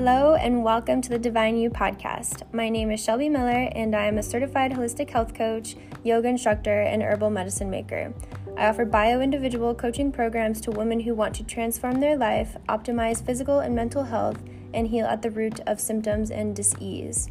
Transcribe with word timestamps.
Hello, 0.00 0.36
and 0.36 0.62
welcome 0.62 1.02
to 1.02 1.08
the 1.08 1.18
Divine 1.18 1.56
You 1.56 1.70
podcast. 1.70 2.44
My 2.52 2.68
name 2.68 2.92
is 2.92 3.02
Shelby 3.02 3.28
Miller, 3.28 3.68
and 3.72 3.96
I 3.96 4.06
am 4.06 4.16
a 4.16 4.22
certified 4.22 4.70
holistic 4.70 5.10
health 5.10 5.34
coach, 5.34 5.74
yoga 6.04 6.28
instructor, 6.28 6.82
and 6.82 7.02
herbal 7.02 7.30
medicine 7.30 7.68
maker. 7.68 8.14
I 8.56 8.68
offer 8.68 8.84
bio 8.84 9.20
individual 9.20 9.74
coaching 9.74 10.12
programs 10.12 10.60
to 10.60 10.70
women 10.70 11.00
who 11.00 11.16
want 11.16 11.34
to 11.34 11.42
transform 11.42 11.98
their 11.98 12.16
life, 12.16 12.56
optimize 12.68 13.26
physical 13.26 13.58
and 13.58 13.74
mental 13.74 14.04
health, 14.04 14.38
and 14.72 14.86
heal 14.86 15.04
at 15.04 15.22
the 15.22 15.32
root 15.32 15.58
of 15.66 15.80
symptoms 15.80 16.30
and 16.30 16.54
disease. 16.54 17.28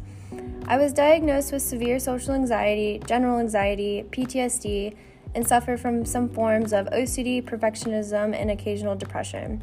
I 0.66 0.76
was 0.76 0.92
diagnosed 0.92 1.52
with 1.52 1.62
severe 1.62 1.98
social 1.98 2.34
anxiety, 2.34 3.00
general 3.06 3.38
anxiety, 3.38 4.04
PTSD, 4.10 4.94
and 5.34 5.48
suffer 5.48 5.78
from 5.78 6.04
some 6.04 6.28
forms 6.28 6.74
of 6.74 6.86
OCD, 6.88 7.42
perfectionism, 7.42 8.38
and 8.38 8.50
occasional 8.50 8.94
depression. 8.94 9.62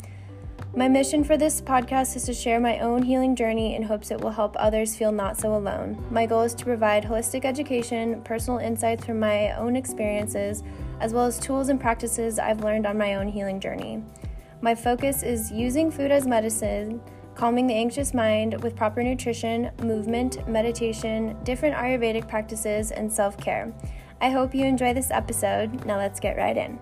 My 0.77 0.89
mission 0.89 1.23
for 1.23 1.37
this 1.37 1.61
podcast 1.61 2.17
is 2.17 2.23
to 2.23 2.33
share 2.33 2.59
my 2.59 2.79
own 2.79 3.01
healing 3.01 3.33
journey 3.33 3.75
in 3.77 3.83
hopes 3.83 4.11
it 4.11 4.19
will 4.19 4.31
help 4.31 4.57
others 4.59 4.93
feel 4.93 5.13
not 5.13 5.37
so 5.37 5.55
alone. 5.55 6.05
My 6.11 6.25
goal 6.25 6.41
is 6.41 6.53
to 6.55 6.65
provide 6.65 7.05
holistic 7.05 7.45
education, 7.45 8.21
personal 8.23 8.59
insights 8.59 9.05
from 9.05 9.17
my 9.17 9.51
own 9.51 9.77
experiences, 9.77 10.63
as 10.99 11.13
well 11.13 11.27
as 11.27 11.39
tools 11.39 11.69
and 11.69 11.79
practices 11.79 12.39
I've 12.39 12.59
learned 12.59 12.85
on 12.85 12.97
my 12.97 13.15
own 13.15 13.29
healing 13.29 13.61
journey. 13.61 14.03
My 14.59 14.75
focus 14.75 15.23
is 15.23 15.49
using 15.49 15.89
food 15.89 16.11
as 16.11 16.27
medicine, 16.27 16.99
calming 17.35 17.67
the 17.67 17.73
anxious 17.73 18.13
mind 18.13 18.61
with 18.61 18.75
proper 18.75 19.01
nutrition, 19.01 19.71
movement, 19.81 20.45
meditation, 20.45 21.37
different 21.43 21.77
Ayurvedic 21.77 22.27
practices, 22.27 22.91
and 22.91 23.11
self 23.11 23.37
care. 23.37 23.73
I 24.19 24.29
hope 24.29 24.53
you 24.53 24.65
enjoy 24.65 24.93
this 24.93 25.09
episode. 25.09 25.85
Now 25.85 25.95
let's 25.95 26.19
get 26.19 26.35
right 26.35 26.57
in. 26.57 26.77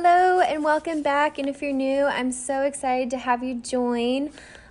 Hello, 0.00 0.38
and 0.38 0.62
welcome 0.62 1.02
back. 1.02 1.38
And 1.38 1.48
if 1.48 1.60
you're 1.60 1.72
new, 1.72 2.04
I'm 2.04 2.30
so 2.30 2.62
excited 2.62 3.10
to 3.10 3.18
have 3.18 3.42
you 3.42 3.56
join. 3.56 4.30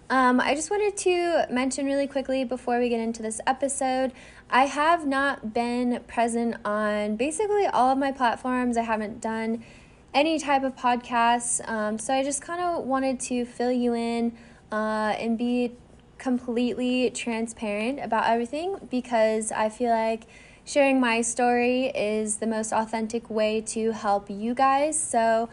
Um, 0.10 0.40
I 0.40 0.56
just 0.56 0.72
wanted 0.72 0.96
to 1.00 1.54
mention 1.54 1.86
really 1.86 2.08
quickly 2.08 2.46
before 2.46 2.80
we 2.80 2.88
get 2.88 3.02
into 3.02 3.22
this 3.22 3.42
episode 3.46 4.14
I 4.50 4.68
have 4.68 5.06
not 5.06 5.54
been 5.54 6.02
present 6.08 6.56
on 6.64 7.18
basically 7.18 7.66
all 7.66 7.92
of 7.92 7.98
my 7.98 8.14
platforms. 8.14 8.78
I 8.78 8.84
haven't 8.84 9.20
done 9.20 9.66
any 10.14 10.40
type 10.40 10.64
of 10.64 10.78
podcasts. 10.78 11.60
Um, 11.68 12.00
so 12.00 12.14
I 12.14 12.24
just 12.24 12.42
kind 12.42 12.62
of 12.62 12.86
wanted 12.86 13.20
to 13.20 13.44
fill 13.44 13.74
you 13.74 13.94
in 13.96 14.32
uh, 14.72 15.14
and 15.20 15.38
be 15.38 15.76
completely 16.18 17.10
transparent 17.10 18.00
about 18.00 18.28
everything 18.28 18.78
because 18.90 19.52
I 19.52 19.68
feel 19.68 19.90
like 19.90 20.22
sharing 20.68 21.00
my 21.00 21.22
story 21.22 21.86
is 21.96 22.38
the 22.38 22.46
most 22.46 22.74
authentic 22.74 23.30
way 23.30 23.62
to 23.62 23.92
help 23.94 24.30
you 24.30 24.54
guys. 24.54 25.00
So, 25.00 25.48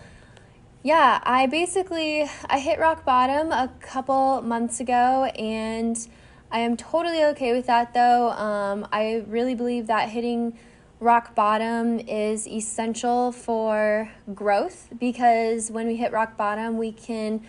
yeah, 0.82 1.20
I 1.22 1.46
basically 1.46 2.28
I 2.50 2.58
hit 2.58 2.80
rock 2.80 3.04
bottom 3.04 3.52
a 3.52 3.72
couple 3.80 4.42
months 4.42 4.80
ago 4.80 5.26
and 5.38 5.96
I 6.50 6.58
am 6.58 6.76
totally 6.76 7.22
okay 7.26 7.52
with 7.52 7.66
that 7.66 7.94
though. 7.94 8.30
Um, 8.30 8.88
I 8.92 9.24
really 9.28 9.54
believe 9.54 9.86
that 9.86 10.08
hitting 10.08 10.58
rock 10.98 11.36
bottom 11.36 12.00
is 12.00 12.48
essential 12.48 13.30
for 13.30 14.10
growth 14.34 14.88
because 14.98 15.70
when 15.70 15.86
we 15.86 15.94
hit 15.94 16.10
rock 16.10 16.36
bottom, 16.36 16.76
we 16.76 16.90
can 16.90 17.40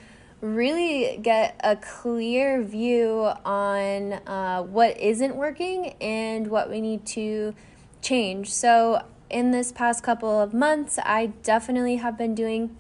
really 0.46 1.18
get 1.22 1.60
a 1.64 1.76
clear 1.76 2.62
view 2.62 3.32
on 3.44 4.14
uh, 4.14 4.62
what 4.62 5.00
isn't 5.00 5.36
working 5.36 5.96
and 6.00 6.48
what 6.48 6.70
we 6.70 6.82
need 6.82 7.06
to 7.08 7.56
change. 8.02 8.54
So, 8.54 9.04
in 9.28 9.50
this 9.50 9.72
past 9.72 10.04
couple 10.04 10.40
of 10.40 10.54
months, 10.54 11.00
I 11.04 11.28
definitely 11.42 11.96
have 11.96 12.16
been 12.16 12.36
doing 12.36 12.78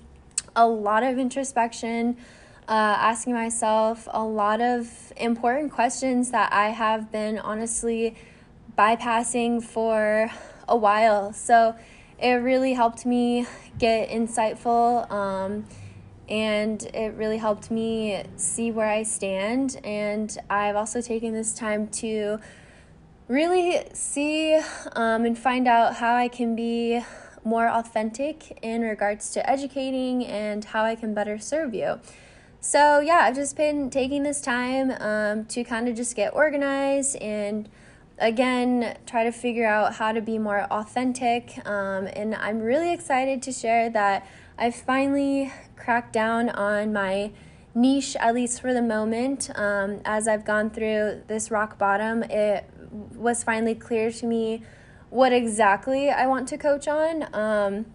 a 0.55 0.67
lot 0.67 1.02
of 1.03 1.17
introspection, 1.17 2.17
uh, 2.67 2.71
asking 2.71 3.33
myself 3.33 4.08
a 4.11 4.23
lot 4.23 4.61
of 4.61 5.11
important 5.17 5.71
questions 5.71 6.30
that 6.31 6.54
I 6.54 6.70
have 6.70 7.11
been 7.11 7.39
honestly 7.39 8.15
bypassing 8.77 9.64
for 9.64 10.30
a 10.67 10.77
while. 10.77 11.33
So, 11.33 11.75
it 12.20 12.33
really 12.33 12.73
helped 12.73 13.05
me 13.05 13.48
get 13.80 14.09
insightful. 14.09 15.09
Um, 15.11 15.65
and 16.30 16.83
it 16.93 17.13
really 17.15 17.37
helped 17.37 17.69
me 17.69 18.23
see 18.36 18.71
where 18.71 18.89
I 18.89 19.03
stand. 19.03 19.80
And 19.83 20.36
I've 20.49 20.75
also 20.75 21.02
taken 21.02 21.33
this 21.33 21.53
time 21.53 21.87
to 21.89 22.39
really 23.27 23.83
see 23.93 24.55
um, 24.93 25.25
and 25.25 25.37
find 25.37 25.67
out 25.67 25.95
how 25.95 26.15
I 26.15 26.27
can 26.27 26.55
be 26.55 27.02
more 27.43 27.67
authentic 27.67 28.58
in 28.63 28.81
regards 28.81 29.30
to 29.31 29.49
educating 29.49 30.25
and 30.25 30.65
how 30.65 30.83
I 30.83 30.95
can 30.95 31.13
better 31.13 31.37
serve 31.37 31.73
you. 31.73 31.99
So, 32.59 32.99
yeah, 32.99 33.19
I've 33.23 33.36
just 33.36 33.55
been 33.55 33.92
taking 33.92 34.23
this 34.23 34.42
time 34.42 34.92
um, 34.99 35.45
to 35.45 35.63
kind 35.63 35.87
of 35.87 35.95
just 35.95 36.15
get 36.15 36.33
organized 36.33 37.15
and 37.17 37.69
again 38.17 38.97
try 39.05 39.25
to 39.25 39.31
figure 39.31 39.67
out 39.67 39.95
how 39.95 40.11
to 40.11 40.21
be 40.21 40.39
more 40.39 40.63
authentic. 40.71 41.59
Um, 41.67 42.07
and 42.07 42.33
I'm 42.33 42.59
really 42.59 42.92
excited 42.92 43.43
to 43.43 43.52
share 43.52 43.92
that 43.92 44.27
I 44.57 44.71
finally 44.71 45.53
cracked 45.86 46.12
down 46.12 46.50
on 46.50 46.92
my 46.92 47.32
niche, 47.76 48.16
at 48.20 48.34
least 48.34 48.60
for 48.60 48.73
the 48.73 48.82
moment. 48.82 49.52
Um, 49.56 50.02
as 50.04 50.28
I've 50.28 50.44
gone 50.44 50.72
through 50.72 51.22
this 51.28 51.52
rock 51.52 51.78
bottom, 51.78 52.23
it 52.23 52.68
was 53.16 53.44
finally 53.44 53.76
clear 53.76 54.12
to 54.12 54.26
me 54.26 54.64
what 55.12 55.32
exactly 55.32 56.10
I 56.10 56.26
want 56.26 56.48
to 56.50 56.58
coach 56.58 56.88
on. 56.88 57.28
Um, 57.34 57.86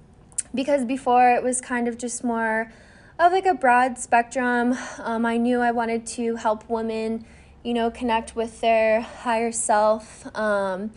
because 0.55 0.85
before 0.85 1.33
it 1.33 1.43
was 1.43 1.61
kind 1.61 1.89
of 1.89 1.99
just 1.99 2.23
more 2.23 2.73
of 3.19 3.33
like 3.33 3.47
a 3.47 3.55
broad 3.55 3.99
spectrum. 3.99 4.77
Um, 4.99 5.27
I 5.27 5.37
knew 5.37 5.61
I 5.61 5.73
wanted 5.73 6.07
to 6.07 6.37
help 6.37 6.69
women, 6.71 7.27
you 7.63 7.75
know, 7.75 7.91
connect 7.91 8.35
with 8.35 8.61
their 8.61 9.03
higher 9.03 9.53
self. 9.53 10.27
Um, 10.37 10.93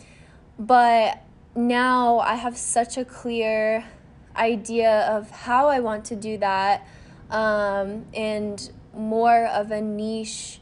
but 0.57 1.23
now 1.55 2.19
I 2.19 2.35
have 2.35 2.57
such 2.57 2.97
a 2.97 3.03
clear 3.03 3.85
idea 4.35 5.01
of 5.07 5.29
how 5.29 5.67
I 5.67 5.79
want 5.79 6.05
to 6.05 6.15
do 6.15 6.37
that 6.37 6.87
um, 7.29 8.05
and 8.13 8.71
more 8.95 9.45
of 9.45 9.71
a 9.71 9.81
niche 9.81 10.59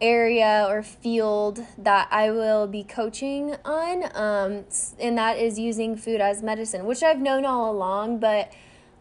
area 0.00 0.66
or 0.68 0.82
field 0.82 1.60
that 1.78 2.08
I 2.10 2.30
will 2.30 2.66
be 2.66 2.82
coaching 2.82 3.56
on. 3.64 4.04
Um, 4.14 4.64
and 4.98 5.16
that 5.16 5.38
is 5.38 5.58
using 5.58 5.96
food 5.96 6.20
as 6.20 6.42
medicine, 6.42 6.84
which 6.84 7.02
I've 7.02 7.20
known 7.20 7.44
all 7.44 7.70
along, 7.70 8.18
but 8.18 8.52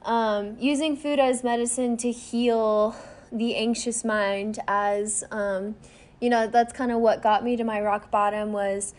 um, 0.03 0.57
using 0.59 0.95
food 0.95 1.19
as 1.19 1.43
medicine 1.43 1.97
to 1.97 2.11
heal 2.11 2.95
the 3.31 3.55
anxious 3.55 4.05
mind 4.05 4.59
as 4.67 5.23
um, 5.31 5.75
you 6.23 6.29
know 6.29 6.47
that's 6.47 6.71
kind 6.71 6.91
of 6.91 6.99
what 6.99 7.21
got 7.21 7.43
me 7.43 7.57
to 7.57 7.65
my 7.65 7.81
rock 7.81 8.09
bottom 8.09 8.53
was 8.53 8.93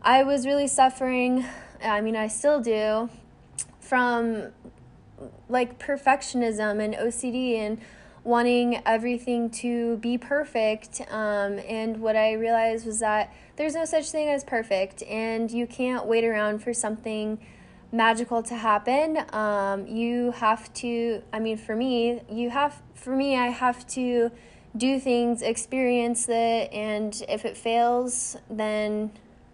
i 0.00 0.22
was 0.22 0.46
really 0.46 0.66
suffering 0.66 1.44
i 1.84 2.00
mean 2.00 2.16
i 2.16 2.26
still 2.26 2.58
do 2.58 3.10
from 3.90 4.52
like 5.48 5.80
perfectionism 5.80 6.80
and 6.80 6.94
OCD 6.94 7.56
and 7.56 7.80
wanting 8.22 8.80
everything 8.86 9.50
to 9.50 9.96
be 9.96 10.16
perfect. 10.16 11.00
Um, 11.10 11.58
and 11.68 12.00
what 12.00 12.14
I 12.14 12.34
realized 12.34 12.86
was 12.86 13.00
that 13.00 13.34
there's 13.56 13.74
no 13.74 13.84
such 13.84 14.12
thing 14.12 14.28
as 14.28 14.44
perfect, 14.44 15.02
and 15.02 15.50
you 15.50 15.66
can't 15.66 16.06
wait 16.06 16.22
around 16.22 16.60
for 16.62 16.72
something 16.72 17.40
magical 17.90 18.44
to 18.44 18.54
happen. 18.54 19.18
Um, 19.34 19.88
you 19.88 20.30
have 20.36 20.72
to, 20.74 21.22
I 21.32 21.40
mean, 21.40 21.56
for 21.56 21.74
me, 21.74 22.20
you 22.30 22.50
have, 22.50 22.80
for 22.94 23.16
me, 23.16 23.36
I 23.36 23.48
have 23.48 23.88
to 23.88 24.30
do 24.76 25.00
things, 25.00 25.42
experience 25.42 26.28
it, 26.28 26.72
and 26.72 27.20
if 27.28 27.44
it 27.44 27.56
fails, 27.56 28.36
then 28.48 29.10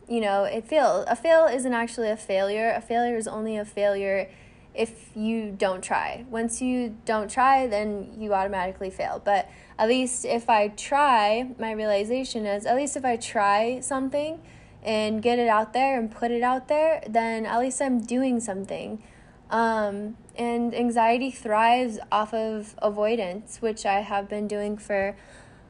you 0.08 0.20
know, 0.20 0.44
it 0.44 0.64
fail. 0.64 1.04
A 1.08 1.16
fail 1.16 1.46
isn't 1.46 1.72
actually 1.72 2.10
a 2.10 2.16
failure. 2.16 2.72
A 2.74 2.80
failure 2.80 3.16
is 3.16 3.26
only 3.26 3.56
a 3.56 3.64
failure 3.64 4.28
if 4.74 5.10
you 5.16 5.50
don't 5.50 5.82
try. 5.82 6.24
Once 6.30 6.60
you 6.60 6.96
don't 7.04 7.30
try, 7.30 7.66
then 7.66 8.14
you 8.18 8.34
automatically 8.34 8.90
fail. 8.90 9.20
But 9.24 9.48
at 9.78 9.88
least 9.88 10.24
if 10.24 10.48
I 10.48 10.68
try, 10.68 11.48
my 11.58 11.72
realization 11.72 12.46
is 12.46 12.66
at 12.66 12.76
least 12.76 12.96
if 12.96 13.04
I 13.04 13.16
try 13.16 13.80
something 13.80 14.40
and 14.82 15.22
get 15.22 15.38
it 15.38 15.48
out 15.48 15.72
there 15.72 15.98
and 15.98 16.10
put 16.10 16.30
it 16.30 16.42
out 16.42 16.68
there, 16.68 17.02
then 17.08 17.46
at 17.46 17.58
least 17.58 17.80
I'm 17.82 18.00
doing 18.00 18.38
something. 18.38 19.02
Um, 19.50 20.16
and 20.36 20.74
anxiety 20.74 21.30
thrives 21.30 21.98
off 22.12 22.34
of 22.34 22.74
avoidance, 22.78 23.62
which 23.62 23.86
I 23.86 24.00
have 24.00 24.28
been 24.28 24.46
doing 24.46 24.76
for 24.76 25.16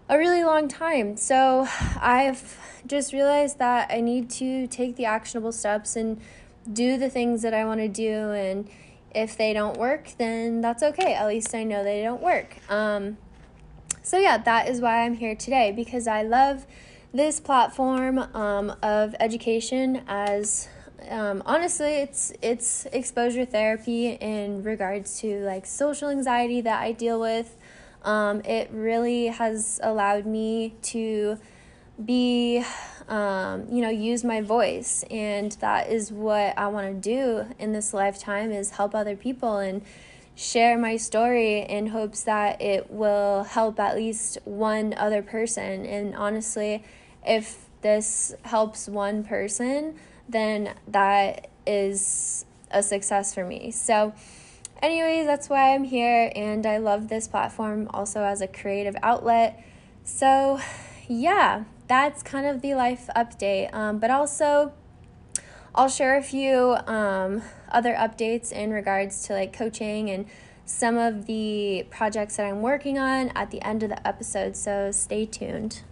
a 0.08 0.18
really 0.18 0.44
long 0.44 0.68
time. 0.68 1.16
So 1.16 1.66
I've 2.00 2.58
just 2.86 3.12
realized 3.12 3.58
that 3.58 3.90
I 3.90 4.00
need 4.00 4.30
to 4.30 4.66
take 4.66 4.96
the 4.96 5.04
actionable 5.04 5.52
steps 5.52 5.96
and 5.96 6.20
do 6.72 6.96
the 6.96 7.10
things 7.10 7.42
that 7.42 7.54
I 7.54 7.64
want 7.64 7.80
to 7.80 7.88
do. 7.88 8.30
And 8.30 8.68
if 9.14 9.36
they 9.36 9.52
don't 9.52 9.76
work, 9.76 10.12
then 10.18 10.60
that's 10.60 10.82
okay. 10.82 11.14
At 11.14 11.26
least 11.26 11.54
I 11.54 11.64
know 11.64 11.82
they 11.82 12.02
don't 12.02 12.22
work. 12.22 12.56
Um, 12.70 13.16
so, 14.02 14.18
yeah, 14.18 14.38
that 14.38 14.68
is 14.68 14.80
why 14.80 15.04
I'm 15.04 15.14
here 15.14 15.34
today 15.34 15.72
because 15.72 16.06
I 16.06 16.22
love 16.22 16.66
this 17.12 17.40
platform 17.40 18.18
um, 18.18 18.76
of 18.82 19.14
education 19.18 20.02
as 20.06 20.68
um, 21.08 21.42
honestly, 21.46 21.94
it's 21.96 22.32
it's 22.42 22.86
exposure 22.86 23.44
therapy 23.44 24.08
in 24.12 24.62
regards 24.62 25.20
to 25.20 25.40
like 25.44 25.66
social 25.66 26.08
anxiety 26.08 26.60
that 26.62 26.82
I 26.82 26.92
deal 26.92 27.20
with. 27.20 27.56
Um, 28.06 28.40
it 28.44 28.70
really 28.72 29.26
has 29.26 29.80
allowed 29.82 30.26
me 30.26 30.74
to 30.82 31.38
be, 32.02 32.64
um, 33.08 33.66
you 33.68 33.82
know, 33.82 33.90
use 33.90 34.22
my 34.22 34.40
voice, 34.40 35.04
and 35.10 35.50
that 35.60 35.90
is 35.90 36.12
what 36.12 36.56
I 36.56 36.68
want 36.68 36.86
to 36.86 36.94
do 36.94 37.52
in 37.58 37.72
this 37.72 37.92
lifetime 37.92 38.52
is 38.52 38.70
help 38.70 38.94
other 38.94 39.16
people 39.16 39.58
and 39.58 39.82
share 40.36 40.78
my 40.78 40.96
story 40.96 41.62
in 41.62 41.88
hopes 41.88 42.22
that 42.22 42.62
it 42.62 42.90
will 42.90 43.42
help 43.42 43.80
at 43.80 43.96
least 43.96 44.38
one 44.44 44.94
other 44.94 45.22
person. 45.22 45.84
And 45.84 46.14
honestly, 46.14 46.84
if 47.26 47.66
this 47.80 48.34
helps 48.42 48.86
one 48.86 49.24
person, 49.24 49.96
then 50.28 50.74
that 50.86 51.48
is 51.66 52.44
a 52.70 52.82
success 52.82 53.34
for 53.34 53.44
me. 53.44 53.70
So, 53.72 54.12
anyways, 54.82 55.26
that's 55.26 55.48
why 55.48 55.74
I'm 55.74 55.84
here, 55.84 56.32
and 56.34 56.66
I 56.66 56.78
love 56.78 57.08
this 57.08 57.28
platform 57.28 57.88
also 57.92 58.22
as 58.22 58.40
a 58.40 58.46
creative 58.46 58.96
outlet. 59.02 59.62
So, 60.04 60.60
yeah, 61.08 61.64
that's 61.88 62.22
kind 62.22 62.46
of 62.46 62.62
the 62.62 62.74
life 62.74 63.08
update. 63.16 63.72
Um, 63.74 63.98
but 63.98 64.10
also, 64.10 64.72
I'll 65.74 65.88
share 65.88 66.16
a 66.16 66.22
few 66.22 66.76
um, 66.86 67.42
other 67.70 67.94
updates 67.94 68.52
in 68.52 68.70
regards 68.70 69.26
to 69.26 69.34
like 69.34 69.52
coaching 69.52 70.10
and 70.10 70.26
some 70.64 70.96
of 70.96 71.26
the 71.26 71.86
projects 71.90 72.36
that 72.36 72.46
I'm 72.46 72.62
working 72.62 72.98
on 72.98 73.30
at 73.36 73.50
the 73.50 73.62
end 73.62 73.82
of 73.82 73.90
the 73.90 74.06
episode. 74.06 74.56
So, 74.56 74.90
stay 74.90 75.26
tuned. 75.26 75.82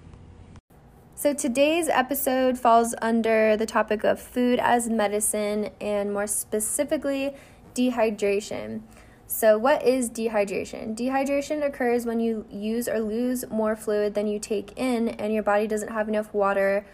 So, 1.17 1.33
today's 1.33 1.89
episode 1.89 2.59
falls 2.59 2.95
under 3.01 3.57
the 3.57 3.67
topic 3.67 4.05
of 4.05 4.21
food 4.21 4.59
as 4.59 4.91
medicine 4.91 5.71
and 5.81 6.13
more 6.13 6.27
specifically, 6.27 7.35
dehydration. 7.75 8.83
So, 9.27 9.59
what 9.59 9.83
is 9.83 10.11
dehydration? 10.11 10.97
Dehydration 10.97 11.65
occurs 11.65 12.07
when 12.07 12.21
you 12.21 12.47
use 12.51 12.89
or 12.89 13.01
lose 13.01 13.45
more 13.51 13.75
fluid 13.75 14.15
than 14.15 14.27
you 14.27 14.39
take 14.39 14.73
in, 14.77 15.09
and 15.09 15.33
your 15.33 15.43
body 15.43 15.67
doesn't 15.67 15.91
have 15.91 16.09
enough 16.09 16.33
water 16.33 16.85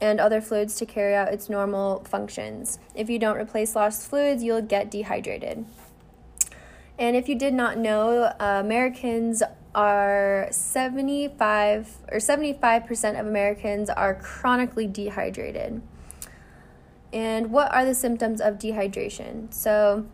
and 0.00 0.20
other 0.20 0.40
fluids 0.40 0.74
to 0.76 0.86
carry 0.86 1.14
out 1.14 1.32
its 1.32 1.48
normal 1.48 2.04
functions. 2.04 2.78
If 2.94 3.08
you 3.08 3.18
don't 3.18 3.36
replace 3.36 3.76
lost 3.76 4.08
fluids, 4.08 4.42
you'll 4.42 4.60
get 4.62 4.90
dehydrated. 4.90 5.64
And 6.98 7.16
if 7.16 7.28
you 7.28 7.36
did 7.36 7.54
not 7.54 7.78
know, 7.78 8.24
uh, 8.24 8.60
Americans 8.60 9.42
are 9.74 10.48
75 10.50 11.96
or 12.10 12.18
75% 12.18 13.20
of 13.20 13.26
Americans 13.26 13.88
are 13.88 14.14
chronically 14.14 14.86
dehydrated. 14.86 15.80
And 17.12 17.50
what 17.50 17.72
are 17.72 17.84
the 17.84 17.94
symptoms 17.94 18.40
of 18.40 18.54
dehydration? 18.54 19.52
So, 19.52 20.06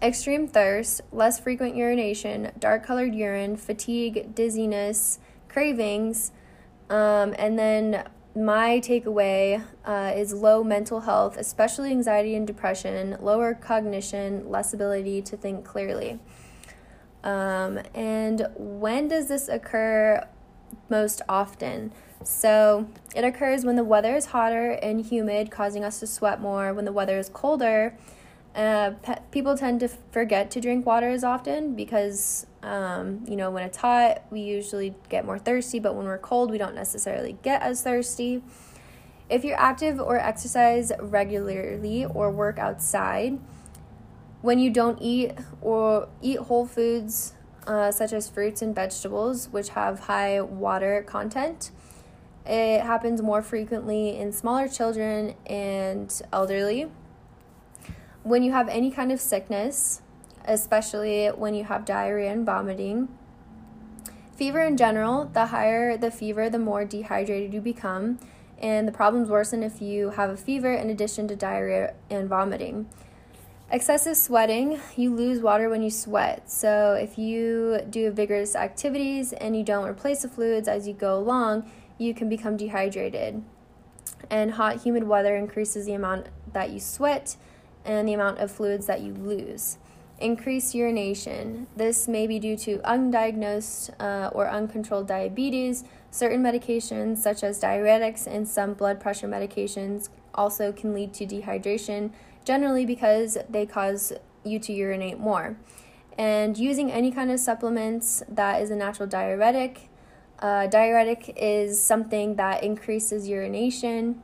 extreme 0.00 0.48
thirst, 0.48 1.02
less 1.12 1.38
frequent 1.38 1.76
urination, 1.76 2.52
dark 2.58 2.84
colored 2.84 3.14
urine, 3.14 3.56
fatigue, 3.56 4.34
dizziness, 4.34 5.18
cravings, 5.48 6.32
um, 6.88 7.34
and 7.38 7.58
then 7.58 8.08
my 8.34 8.80
takeaway 8.80 9.62
uh, 9.84 10.12
is 10.14 10.32
low 10.32 10.62
mental 10.62 11.00
health, 11.00 11.36
especially 11.36 11.90
anxiety 11.90 12.34
and 12.34 12.46
depression, 12.46 13.16
lower 13.20 13.52
cognition, 13.54 14.48
less 14.48 14.72
ability 14.72 15.22
to 15.22 15.36
think 15.36 15.64
clearly. 15.64 16.20
Um, 17.24 17.80
and 17.94 18.46
when 18.54 19.08
does 19.08 19.28
this 19.28 19.48
occur 19.48 20.26
most 20.88 21.20
often? 21.28 21.92
So 22.24 22.88
it 23.14 23.24
occurs 23.24 23.64
when 23.64 23.76
the 23.76 23.84
weather 23.84 24.14
is 24.14 24.26
hotter 24.26 24.72
and 24.72 25.04
humid, 25.04 25.50
causing 25.50 25.84
us 25.84 26.00
to 26.00 26.06
sweat 26.06 26.40
more. 26.40 26.74
When 26.74 26.84
the 26.84 26.92
weather 26.92 27.18
is 27.18 27.28
colder, 27.28 27.96
uh, 28.54 28.92
pe- 29.02 29.20
people 29.30 29.56
tend 29.56 29.80
to 29.80 29.88
forget 29.88 30.50
to 30.50 30.60
drink 30.60 30.84
water 30.84 31.08
as 31.08 31.22
often 31.22 31.74
because, 31.74 32.46
um, 32.62 33.24
you 33.28 33.36
know, 33.36 33.50
when 33.50 33.62
it's 33.62 33.78
hot, 33.78 34.24
we 34.30 34.40
usually 34.40 34.94
get 35.08 35.24
more 35.24 35.38
thirsty, 35.38 35.78
but 35.78 35.94
when 35.94 36.06
we're 36.06 36.18
cold, 36.18 36.50
we 36.50 36.58
don't 36.58 36.74
necessarily 36.74 37.38
get 37.42 37.62
as 37.62 37.82
thirsty. 37.82 38.42
If 39.30 39.44
you're 39.44 39.60
active 39.60 40.00
or 40.00 40.18
exercise 40.18 40.90
regularly 40.98 42.04
or 42.04 42.30
work 42.30 42.58
outside, 42.58 43.38
when 44.40 44.58
you 44.58 44.70
don't 44.70 44.98
eat 45.00 45.32
or 45.60 46.08
eat 46.22 46.38
whole 46.38 46.66
foods 46.66 47.34
uh, 47.66 47.92
such 47.92 48.12
as 48.12 48.28
fruits 48.28 48.62
and 48.62 48.74
vegetables, 48.74 49.48
which 49.50 49.70
have 49.70 50.00
high 50.00 50.40
water 50.40 51.04
content, 51.06 51.70
it 52.48 52.80
happens 52.80 53.20
more 53.20 53.42
frequently 53.42 54.16
in 54.16 54.32
smaller 54.32 54.68
children 54.68 55.34
and 55.46 56.22
elderly. 56.32 56.90
When 58.22 58.42
you 58.42 58.52
have 58.52 58.68
any 58.68 58.90
kind 58.90 59.12
of 59.12 59.20
sickness, 59.20 60.00
especially 60.46 61.26
when 61.28 61.54
you 61.54 61.64
have 61.64 61.84
diarrhea 61.84 62.32
and 62.32 62.46
vomiting, 62.46 63.08
fever 64.34 64.62
in 64.62 64.78
general, 64.78 65.26
the 65.26 65.46
higher 65.46 65.98
the 65.98 66.10
fever, 66.10 66.48
the 66.48 66.58
more 66.58 66.84
dehydrated 66.86 67.52
you 67.52 67.60
become, 67.60 68.18
and 68.60 68.88
the 68.88 68.92
problems 68.92 69.28
worsen 69.28 69.62
if 69.62 69.82
you 69.82 70.10
have 70.10 70.30
a 70.30 70.36
fever 70.36 70.72
in 70.72 70.88
addition 70.88 71.28
to 71.28 71.36
diarrhea 71.36 71.94
and 72.08 72.28
vomiting. 72.28 72.88
Excessive 73.70 74.16
sweating, 74.16 74.80
you 74.96 75.14
lose 75.14 75.40
water 75.40 75.68
when 75.68 75.82
you 75.82 75.90
sweat. 75.90 76.50
So, 76.50 76.94
if 76.94 77.18
you 77.18 77.80
do 77.90 78.10
vigorous 78.10 78.56
activities 78.56 79.34
and 79.34 79.54
you 79.54 79.62
don't 79.62 79.86
replace 79.86 80.22
the 80.22 80.28
fluids 80.28 80.66
as 80.66 80.88
you 80.88 80.94
go 80.94 81.18
along, 81.18 81.70
you 81.98 82.14
can 82.14 82.28
become 82.28 82.56
dehydrated. 82.56 83.42
And 84.30 84.52
hot, 84.52 84.82
humid 84.82 85.04
weather 85.04 85.36
increases 85.36 85.86
the 85.86 85.92
amount 85.92 86.26
that 86.52 86.70
you 86.70 86.80
sweat 86.80 87.36
and 87.84 88.08
the 88.08 88.14
amount 88.14 88.38
of 88.38 88.50
fluids 88.50 88.86
that 88.86 89.00
you 89.00 89.12
lose. 89.12 89.78
Increased 90.20 90.74
urination. 90.74 91.68
This 91.76 92.08
may 92.08 92.26
be 92.26 92.38
due 92.38 92.56
to 92.58 92.78
undiagnosed 92.78 93.90
uh, 94.00 94.30
or 94.32 94.48
uncontrolled 94.48 95.06
diabetes. 95.06 95.84
Certain 96.10 96.42
medications, 96.42 97.18
such 97.18 97.44
as 97.44 97.60
diuretics 97.60 98.26
and 98.26 98.48
some 98.48 98.74
blood 98.74 98.98
pressure 99.00 99.28
medications, 99.28 100.08
also 100.34 100.72
can 100.72 100.92
lead 100.92 101.14
to 101.14 101.26
dehydration 101.26 102.10
generally 102.44 102.84
because 102.84 103.38
they 103.48 103.66
cause 103.66 104.12
you 104.42 104.58
to 104.58 104.72
urinate 104.72 105.18
more. 105.18 105.56
And 106.16 106.58
using 106.58 106.90
any 106.90 107.12
kind 107.12 107.30
of 107.30 107.38
supplements 107.38 108.24
that 108.28 108.60
is 108.60 108.70
a 108.70 108.76
natural 108.76 109.08
diuretic. 109.08 109.87
Uh, 110.38 110.66
diuretic 110.66 111.34
is 111.36 111.82
something 111.82 112.36
that 112.36 112.62
increases 112.62 113.28
urination 113.28 114.20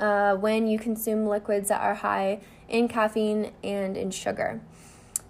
uh, 0.00 0.34
when 0.36 0.66
you 0.66 0.78
consume 0.78 1.26
liquids 1.26 1.68
that 1.68 1.80
are 1.80 1.94
high 1.94 2.40
in 2.68 2.88
caffeine 2.88 3.52
and 3.62 3.96
in 3.96 4.10
sugar. 4.10 4.60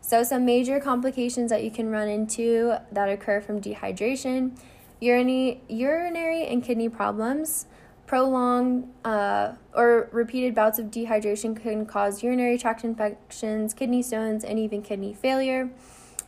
So, 0.01 0.23
some 0.23 0.45
major 0.45 0.79
complications 0.79 1.51
that 1.51 1.65
you 1.65 1.71
can 1.71 1.91
run 1.91 2.09
into 2.09 2.77
that 2.93 3.09
occur 3.09 3.41
from 3.41 3.61
dehydration 3.61 4.59
urinary, 5.01 5.61
urinary 5.69 6.47
and 6.47 6.63
kidney 6.63 6.89
problems, 6.89 7.67
Prolonged 8.07 8.93
uh, 9.07 9.53
or 9.75 10.11
repeated 10.13 10.55
bouts 10.55 10.79
of 10.79 10.91
dehydration 10.91 11.59
can 11.59 11.87
cause 11.87 12.23
urinary 12.23 12.59
tract 12.59 12.85
infections, 12.85 13.73
kidney 13.73 14.03
stones, 14.03 14.45
and 14.45 14.59
even 14.59 14.83
kidney 14.83 15.15
failure. 15.15 15.71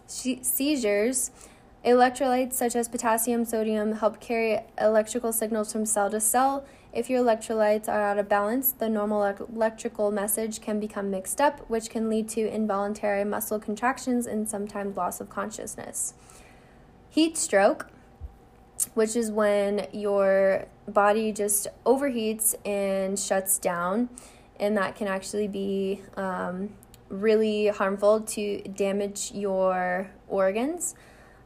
seizures. 0.06 1.30
Electrolytes 1.84 2.54
such 2.54 2.74
as 2.74 2.88
potassium, 2.88 3.44
sodium 3.44 3.92
help 3.92 4.18
carry 4.18 4.60
electrical 4.80 5.32
signals 5.32 5.70
from 5.70 5.84
cell 5.84 6.10
to 6.10 6.20
cell. 6.20 6.64
If 6.92 7.10
your 7.10 7.22
electrolytes 7.22 7.88
are 7.88 8.00
out 8.00 8.18
of 8.18 8.28
balance, 8.28 8.72
the 8.72 8.88
normal 8.88 9.22
electrical 9.24 10.10
message 10.10 10.60
can 10.60 10.80
become 10.80 11.10
mixed 11.10 11.40
up, 11.40 11.68
which 11.68 11.90
can 11.90 12.08
lead 12.08 12.28
to 12.30 12.48
involuntary 12.48 13.24
muscle 13.24 13.58
contractions 13.58 14.26
and 14.26 14.48
sometimes 14.48 14.96
loss 14.96 15.20
of 15.20 15.28
consciousness. 15.28 16.14
Heat 17.10 17.36
stroke 17.36 17.90
which 18.94 19.16
is 19.16 19.30
when 19.30 19.86
your 19.92 20.66
body 20.88 21.32
just 21.32 21.68
overheats 21.86 22.54
and 22.66 23.18
shuts 23.18 23.58
down, 23.58 24.08
and 24.60 24.76
that 24.76 24.96
can 24.96 25.08
actually 25.08 25.48
be 25.48 26.02
um, 26.16 26.70
really 27.08 27.68
harmful 27.68 28.20
to 28.20 28.60
damage 28.62 29.32
your 29.32 30.10
organs. 30.28 30.94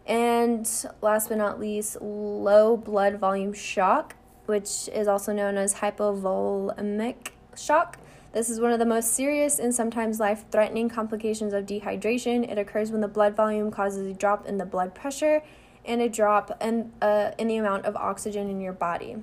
And 0.09 0.67
last 1.03 1.29
but 1.29 1.37
not 1.37 1.61
least, 1.61 2.01
low 2.01 2.79
blood 2.79 3.19
volume 3.19 3.53
shock, 3.53 4.17
which 4.47 4.89
is 4.89 5.07
also 5.07 5.35
known 5.35 5.59
as 5.59 5.75
hypovolemic 5.75 7.29
shock. 7.55 7.99
This 8.33 8.49
is 8.49 8.59
one 8.59 8.73
of 8.73 8.79
the 8.79 8.87
most 8.87 9.13
serious 9.13 9.59
and 9.59 9.75
sometimes 9.75 10.19
life 10.19 10.47
threatening 10.51 10.89
complications 10.89 11.53
of 11.53 11.67
dehydration. 11.67 12.51
It 12.51 12.57
occurs 12.57 12.91
when 12.91 13.03
the 13.03 13.09
blood 13.09 13.37
volume 13.37 13.71
causes 13.71 14.07
a 14.07 14.15
drop 14.15 14.47
in 14.47 14.57
the 14.57 14.65
blood 14.65 14.95
pressure 14.95 15.43
and 15.85 16.01
a 16.01 16.09
drop 16.09 16.57
in, 16.63 16.93
uh, 17.03 17.33
in 17.37 17.49
the 17.49 17.57
amount 17.57 17.85
of 17.85 17.95
oxygen 17.95 18.49
in 18.49 18.61
your 18.61 18.73
body. 18.73 19.17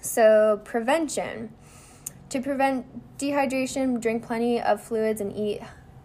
So, 0.00 0.60
prevention. 0.64 1.50
To 2.30 2.40
prevent 2.40 3.18
dehydration, 3.18 4.00
drink 4.00 4.26
plenty 4.26 4.60
of 4.60 4.82
fluids 4.82 5.20
and 5.20 5.34
eat 5.34 5.62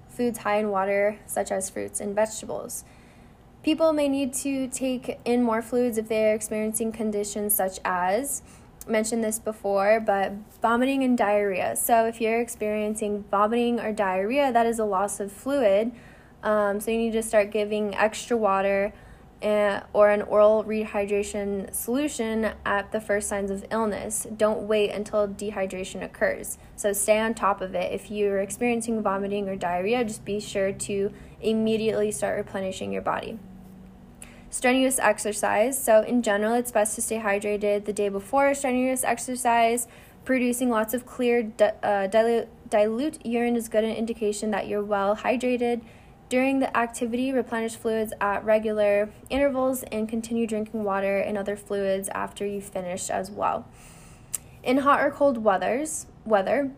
foods 0.08 0.40
high 0.40 0.60
in 0.60 0.70
water, 0.70 1.20
such 1.26 1.52
as 1.52 1.70
fruits 1.70 2.00
and 2.00 2.16
vegetables. 2.16 2.86
People 3.64 3.94
may 3.94 4.10
need 4.10 4.34
to 4.34 4.68
take 4.68 5.20
in 5.24 5.42
more 5.42 5.62
fluids 5.62 5.98
if 5.98 6.10
they 6.10 6.26
are 6.26 6.36
experiencing 6.36 6.92
conditions 6.92 7.56
such 7.56 7.80
as 7.86 8.42
mentioned 8.86 9.24
this 9.24 9.40
before, 9.40 10.02
but 10.02 10.34
vomiting 10.62 11.02
and 11.02 11.18
diarrhea. 11.18 11.78
So, 11.78 12.06
if 12.06 12.20
you're 12.20 12.42
experiencing 12.42 13.24
vomiting 13.32 13.80
or 13.80 13.94
diarrhea, 13.94 14.52
that 14.52 14.66
is 14.66 14.80
a 14.80 14.84
loss 14.84 15.22
of 15.22 15.32
fluid. 15.32 15.94
Um, 16.44 16.82
so, 16.82 16.92
you 16.92 16.98
need 16.98 17.14
to 17.14 17.24
start 17.24 17.52
giving 17.52 17.96
extra 17.96 18.36
water 18.36 18.92
and, 19.42 19.82
or 19.94 20.10
an 20.10 20.24
oral 20.24 20.66
rehydration 20.66 21.74
solution 21.74 22.52
at 22.66 22.92
the 22.92 23.00
first 23.00 23.30
signs 23.30 23.50
of 23.50 23.64
illness. 23.72 24.28
Don't 24.36 24.64
wait 24.64 24.90
until 24.90 25.26
dehydration 25.26 26.04
occurs. 26.04 26.58
So, 26.76 26.92
stay 26.92 27.18
on 27.18 27.34
top 27.34 27.62
of 27.62 27.76
it. 27.76 27.94
If 27.94 28.12
you're 28.12 28.40
experiencing 28.40 29.02
vomiting 29.02 29.48
or 29.48 29.56
diarrhea, 29.56 30.04
just 30.04 30.26
be 30.26 30.42
sure 30.42 30.74
to 30.74 31.14
immediately 31.40 32.12
start 32.12 32.36
replenishing 32.36 32.92
your 32.92 33.02
body 33.02 33.40
strenuous 34.54 35.00
exercise. 35.00 35.84
So, 35.84 36.04
in 36.04 36.22
general, 36.22 36.54
it's 36.54 36.72
best 36.72 36.94
to 36.96 37.02
stay 37.02 37.18
hydrated 37.18 37.86
the 37.86 37.92
day 37.92 38.08
before 38.08 38.54
strenuous 38.54 39.04
exercise. 39.04 39.88
Producing 40.26 40.70
lots 40.70 40.94
of 40.94 41.08
clear, 41.08 41.52
uh, 41.82 42.06
dilute, 42.06 42.48
dilute 42.70 43.26
urine 43.26 43.56
is 43.56 43.68
good 43.68 43.84
an 43.84 43.96
indication 43.96 44.52
that 44.52 44.68
you're 44.68 44.84
well 44.84 45.18
hydrated. 45.18 45.82
During 46.30 46.60
the 46.60 46.76
activity, 46.78 47.34
replenish 47.34 47.76
fluids 47.76 48.14
at 48.22 48.46
regular 48.46 49.10
intervals 49.32 49.82
and 49.92 50.08
continue 50.08 50.46
drinking 50.46 50.84
water 50.84 51.18
and 51.18 51.36
other 51.36 51.58
fluids 51.58 52.08
after 52.10 52.46
you 52.46 52.62
finish 52.62 53.10
as 53.10 53.32
well. 53.32 53.68
In 54.62 54.78
hot 54.78 55.02
or 55.02 55.10
cold 55.10 55.44
weathers, 55.44 56.06
weather, 56.26 56.72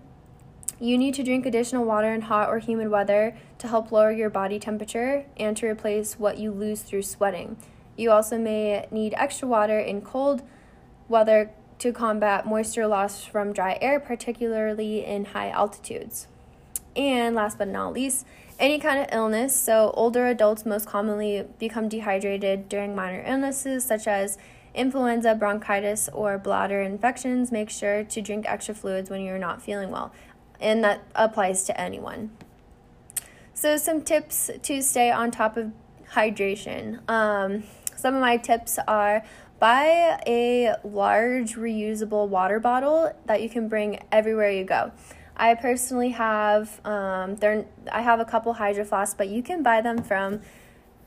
you 0.80 0.98
need 0.98 1.14
to 1.16 1.24
drink 1.24 1.46
additional 1.46 1.86
water 1.86 2.14
in 2.14 2.22
hot 2.22 2.50
or 2.50 2.60
humid 2.60 2.90
weather 2.90 3.36
to 3.60 3.68
help 3.68 3.92
lower 3.92 4.12
your 4.12 4.30
body 4.30 4.60
temperature 4.60 5.26
and 5.38 5.56
to 5.58 5.68
replace 5.68 6.20
what 6.20 6.38
you 6.38 6.52
lose 6.52 6.82
through 6.82 7.04
sweating. 7.04 7.58
You 7.96 8.12
also 8.12 8.38
may 8.38 8.88
need 8.92 9.14
extra 9.16 9.48
water 9.48 9.80
in 9.80 10.02
cold 10.02 10.42
weather 11.08 11.52
to 11.80 11.94
combat 11.94 12.46
moisture 12.46 12.88
loss 12.88 13.24
from 13.24 13.54
dry 13.54 13.78
air, 13.82 14.00
particularly 14.00 15.06
in 15.06 15.26
high 15.26 15.50
altitudes. 15.50 16.28
And 16.96 17.36
last 17.36 17.58
but 17.58 17.68
not 17.68 17.94
least, 17.94 18.26
any 18.60 18.80
kind 18.80 19.00
of 19.00 19.08
illness. 19.12 19.56
So, 19.56 19.92
older 19.96 20.28
adults 20.28 20.66
most 20.66 20.88
commonly 20.88 21.46
become 21.60 21.90
dehydrated 21.90 22.70
during 22.70 22.96
minor 22.96 23.24
illnesses 23.26 23.84
such 23.84 24.08
as 24.08 24.38
influenza, 24.74 25.36
bronchitis, 25.36 26.10
or 26.14 26.38
bladder 26.38 26.82
infections. 26.82 27.52
Make 27.52 27.70
sure 27.70 28.04
to 28.06 28.22
drink 28.22 28.46
extra 28.48 28.74
fluids 28.74 29.10
when 29.10 29.22
you're 29.22 29.38
not 29.38 29.62
feeling 29.62 29.92
well 29.92 30.14
and 30.60 30.84
that 30.84 31.04
applies 31.16 31.64
to 31.66 31.80
anyone. 31.80 32.32
So, 33.54 33.78
some 33.78 34.02
tips 34.02 34.50
to 34.64 34.82
stay 34.82 35.12
on 35.12 35.32
top 35.32 35.58
of 35.58 35.72
hydration. 36.12 37.10
Um, 37.10 37.64
some 37.96 38.16
of 38.16 38.22
my 38.22 38.38
tips 38.38 38.78
are 38.88 39.24
buy 39.60 40.22
a 40.28 40.76
large 40.84 41.56
reusable 41.56 42.28
water 42.28 42.60
bottle 42.60 43.12
that 43.26 43.42
you 43.42 43.50
can 43.50 43.68
bring 43.68 44.04
everywhere 44.12 44.52
you 44.52 44.66
go. 44.66 44.92
I 45.38 45.56
personally 45.56 46.10
have 46.10 46.80
um, 46.86 47.36
there. 47.38 47.66
I 47.92 48.02
have 48.02 48.20
a 48.20 48.26
couple 48.26 48.54
hydro 48.54 48.86
flasks, 48.86 49.16
but 49.18 49.28
you 49.28 49.44
can 49.44 49.64
buy 49.64 49.82
them 49.82 50.02
from 50.02 50.42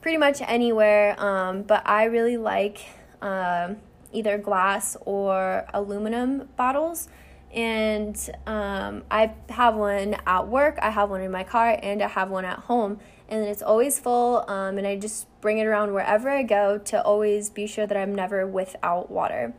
pretty 0.01 0.17
much 0.17 0.41
anywhere. 0.41 1.19
Um, 1.19 1.63
but 1.63 1.87
I 1.87 2.05
really 2.05 2.37
like 2.37 2.79
um, 3.21 3.77
either 4.11 4.37
glass 4.37 4.95
or 5.05 5.65
aluminum 5.73 6.49
bottles 6.55 7.07
and 7.53 8.17
um, 8.45 9.03
I 9.09 9.33
have 9.49 9.75
one 9.75 10.15
at 10.25 10.47
work, 10.47 10.77
I 10.81 10.89
have 10.89 11.09
one 11.09 11.21
in 11.21 11.31
my 11.31 11.43
car, 11.43 11.79
and 11.81 12.01
I 12.01 12.07
have 12.07 12.29
one 12.29 12.45
at 12.45 12.59
home. 12.59 12.99
And 13.27 13.43
it's 13.45 13.61
always 13.61 13.99
full, 13.99 14.49
um, 14.49 14.77
and 14.77 14.87
I 14.87 14.97
just 14.97 15.27
bring 15.41 15.59
it 15.59 15.65
around 15.65 15.93
wherever 15.93 16.29
I 16.29 16.43
go 16.43 16.77
to 16.77 17.01
always 17.01 17.49
be 17.49 17.67
sure 17.67 17.85
that 17.85 17.97
I'm 17.97 18.13
never 18.13 18.45
without 18.45 19.11
water. 19.11 19.53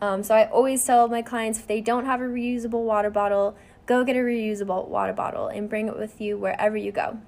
Um, 0.00 0.22
so 0.22 0.34
I 0.34 0.48
always 0.48 0.84
tell 0.84 1.08
my 1.08 1.22
clients 1.22 1.58
if 1.58 1.66
they 1.66 1.80
don't 1.80 2.04
have 2.04 2.20
a 2.20 2.24
reusable 2.24 2.84
water 2.84 3.10
bottle, 3.10 3.56
go 3.86 4.04
get 4.04 4.16
a 4.16 4.20
reusable 4.20 4.88
water 4.88 5.12
bottle 5.12 5.48
and 5.48 5.68
bring 5.68 5.88
it 5.88 5.98
with 5.98 6.20
you 6.20 6.36
wherever 6.36 6.76
you 6.76 6.92
go. 6.92 7.18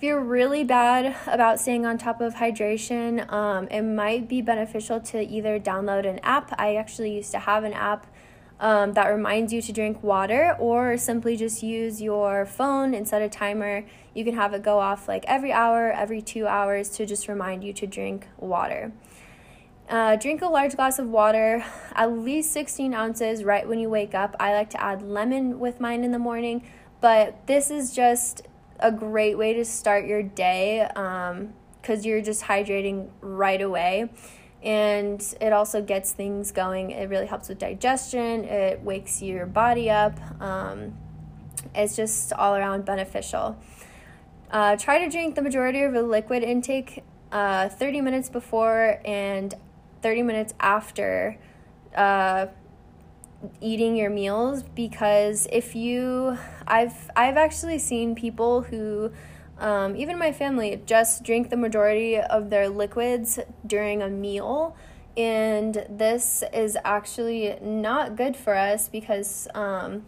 If 0.00 0.04
you're 0.04 0.24
really 0.24 0.64
bad 0.64 1.14
about 1.26 1.60
staying 1.60 1.84
on 1.84 1.98
top 1.98 2.22
of 2.22 2.36
hydration, 2.36 3.30
um, 3.30 3.68
it 3.68 3.82
might 3.82 4.28
be 4.28 4.40
beneficial 4.40 4.98
to 5.00 5.20
either 5.20 5.60
download 5.60 6.08
an 6.08 6.20
app. 6.20 6.54
I 6.58 6.76
actually 6.76 7.14
used 7.14 7.32
to 7.32 7.40
have 7.40 7.64
an 7.64 7.74
app 7.74 8.06
um, 8.60 8.92
that 8.92 9.08
reminds 9.08 9.52
you 9.54 9.62
to 9.62 9.72
drink 9.72 10.02
water, 10.02 10.54
or 10.58 10.98
simply 10.98 11.36
just 11.36 11.62
use 11.62 12.02
your 12.02 12.44
phone 12.44 12.92
and 12.92 13.08
set 13.08 13.22
a 13.22 13.28
timer. 13.28 13.86
You 14.14 14.22
can 14.22 14.34
have 14.34 14.52
it 14.52 14.62
go 14.62 14.78
off 14.78 15.08
like 15.08 15.24
every 15.26 15.50
hour, 15.50 15.90
every 15.90 16.20
two 16.20 16.46
hours 16.46 16.90
to 16.90 17.06
just 17.06 17.26
remind 17.26 17.64
you 17.64 17.72
to 17.72 17.86
drink 17.86 18.28
water. 18.36 18.92
Uh, 19.88 20.14
drink 20.14 20.42
a 20.42 20.46
large 20.46 20.76
glass 20.76 20.98
of 20.98 21.08
water, 21.08 21.64
at 21.94 22.12
least 22.12 22.52
16 22.52 22.92
ounces 22.92 23.42
right 23.42 23.66
when 23.66 23.80
you 23.80 23.88
wake 23.88 24.14
up. 24.14 24.36
I 24.38 24.52
like 24.52 24.70
to 24.70 24.82
add 24.82 25.02
lemon 25.02 25.58
with 25.58 25.80
mine 25.80 26.04
in 26.04 26.12
the 26.12 26.18
morning, 26.18 26.62
but 27.00 27.46
this 27.46 27.70
is 27.70 27.94
just 27.94 28.46
a 28.78 28.92
great 28.92 29.36
way 29.38 29.54
to 29.54 29.64
start 29.64 30.06
your 30.06 30.22
day 30.22 30.86
because 30.94 31.98
um, 31.98 32.04
you're 32.04 32.20
just 32.20 32.44
hydrating 32.44 33.08
right 33.20 33.60
away 33.60 34.10
and 34.62 35.22
it 35.40 35.52
also 35.52 35.80
gets 35.82 36.12
things 36.12 36.52
going. 36.52 36.90
It 36.90 37.08
really 37.08 37.26
helps 37.26 37.48
with 37.48 37.58
digestion, 37.58 38.44
it 38.44 38.80
wakes 38.82 39.22
your 39.22 39.46
body 39.46 39.90
up. 39.90 40.18
Um, 40.40 40.94
it's 41.74 41.96
just 41.96 42.32
all 42.32 42.54
around 42.54 42.84
beneficial. 42.84 43.56
Uh, 44.50 44.76
try 44.76 44.98
to 44.98 45.08
drink 45.08 45.34
the 45.34 45.42
majority 45.42 45.82
of 45.82 45.92
your 45.94 46.02
liquid 46.02 46.42
intake 46.42 47.04
uh, 47.30 47.68
30 47.68 48.00
minutes 48.00 48.28
before 48.28 49.00
and 49.04 49.54
30 50.02 50.22
minutes 50.22 50.54
after 50.58 51.38
uh, 51.94 52.46
eating 53.60 53.96
your 53.96 54.10
meals 54.10 54.62
because 54.62 55.46
if 55.50 55.74
you 55.74 56.36
I've 56.66 57.10
I've 57.16 57.36
actually 57.36 57.78
seen 57.78 58.14
people 58.14 58.62
who 58.62 59.12
um, 59.60 59.94
even 59.94 60.18
my 60.18 60.32
family 60.32 60.82
just 60.86 61.22
drink 61.22 61.50
the 61.50 61.56
majority 61.56 62.18
of 62.18 62.50
their 62.50 62.68
liquids 62.68 63.38
during 63.66 64.02
a 64.02 64.08
meal. 64.08 64.74
And 65.16 65.86
this 65.90 66.42
is 66.52 66.78
actually 66.82 67.58
not 67.60 68.16
good 68.16 68.36
for 68.36 68.54
us 68.54 68.88
because 68.88 69.48
um, 69.54 70.06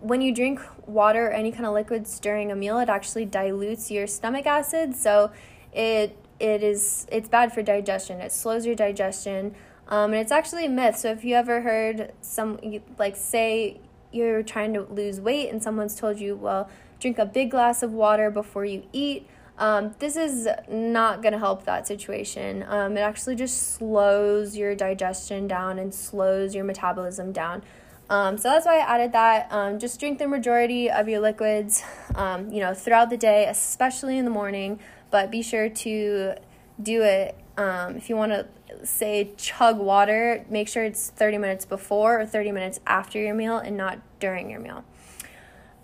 when 0.00 0.20
you 0.20 0.34
drink 0.34 0.60
water 0.86 1.28
or 1.28 1.30
any 1.30 1.50
kind 1.50 1.64
of 1.64 1.72
liquids 1.72 2.20
during 2.20 2.52
a 2.52 2.56
meal, 2.56 2.78
it 2.78 2.90
actually 2.90 3.24
dilutes 3.24 3.90
your 3.90 4.06
stomach 4.06 4.46
acid. 4.46 4.94
So 4.96 5.30
it 5.72 6.16
it 6.38 6.62
is 6.62 7.06
it's 7.10 7.28
bad 7.28 7.52
for 7.52 7.62
digestion. 7.62 8.20
It 8.20 8.32
slows 8.32 8.66
your 8.66 8.74
digestion. 8.74 9.54
Um, 9.88 10.12
and 10.12 10.20
it's 10.20 10.32
actually 10.32 10.66
a 10.66 10.68
myth. 10.68 10.96
So 10.96 11.10
if 11.10 11.24
you 11.24 11.34
ever 11.36 11.62
heard 11.62 12.12
some 12.20 12.58
like 12.98 13.16
say 13.16 13.80
you're 14.12 14.42
trying 14.42 14.74
to 14.74 14.82
lose 14.82 15.20
weight 15.20 15.50
and 15.50 15.62
someone's 15.62 15.94
told 15.94 16.18
you, 16.18 16.36
well, 16.36 16.68
drink 16.98 17.18
a 17.18 17.26
big 17.26 17.50
glass 17.50 17.82
of 17.82 17.92
water 17.92 18.30
before 18.30 18.64
you 18.64 18.82
eat. 18.92 19.26
Um, 19.58 19.94
this 19.98 20.16
is 20.16 20.48
not 20.68 21.22
going 21.22 21.32
to 21.32 21.38
help 21.38 21.64
that 21.64 21.86
situation. 21.86 22.64
Um, 22.66 22.96
it 22.96 23.00
actually 23.00 23.36
just 23.36 23.74
slows 23.74 24.56
your 24.56 24.74
digestion 24.74 25.46
down 25.46 25.78
and 25.78 25.94
slows 25.94 26.54
your 26.54 26.64
metabolism 26.64 27.32
down. 27.32 27.62
Um, 28.08 28.38
so 28.38 28.48
that's 28.48 28.66
why 28.66 28.78
I 28.78 28.94
added 28.94 29.12
that. 29.12 29.46
Um, 29.52 29.78
just 29.78 30.00
drink 30.00 30.18
the 30.18 30.26
majority 30.26 30.90
of 30.90 31.08
your 31.08 31.20
liquids, 31.20 31.84
um, 32.14 32.50
you 32.50 32.60
know, 32.60 32.74
throughout 32.74 33.10
the 33.10 33.16
day, 33.16 33.46
especially 33.46 34.18
in 34.18 34.24
the 34.24 34.30
morning. 34.30 34.80
But 35.10 35.30
be 35.30 35.42
sure 35.42 35.68
to 35.68 36.34
do 36.82 37.02
it 37.02 37.36
um, 37.60 37.96
if 37.96 38.08
you 38.08 38.16
want 38.16 38.32
to 38.32 38.46
say 38.84 39.32
chug 39.36 39.78
water. 39.78 40.46
Make 40.48 40.68
sure 40.68 40.84
it's 40.84 41.10
thirty 41.10 41.38
minutes 41.38 41.64
before 41.64 42.20
or 42.20 42.26
thirty 42.26 42.52
minutes 42.52 42.80
after 42.86 43.18
your 43.18 43.34
meal, 43.34 43.58
and 43.58 43.76
not 43.76 43.98
during 44.18 44.50
your 44.50 44.60
meal. 44.60 44.84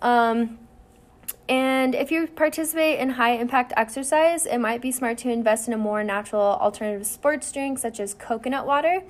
Um, 0.01 0.59
and 1.47 1.95
if 1.95 2.11
you 2.11 2.27
participate 2.27 2.99
in 2.99 3.11
high 3.11 3.35
impact 3.43 3.73
exercise, 3.77 4.45
it 4.45 4.57
might 4.57 4.81
be 4.81 4.91
smart 4.91 5.17
to 5.19 5.29
invest 5.29 5.67
in 5.67 5.73
a 5.73 5.77
more 5.77 6.03
natural 6.03 6.41
alternative 6.41 7.05
sports 7.05 7.51
drink, 7.51 7.79
such 7.79 7.99
as 7.99 8.13
coconut 8.13 8.65
water, 8.65 9.03